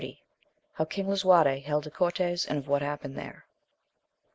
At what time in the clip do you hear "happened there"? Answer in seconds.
2.81-3.45